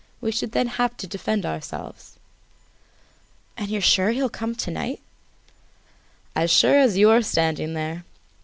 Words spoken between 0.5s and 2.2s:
then have to defend ourselves."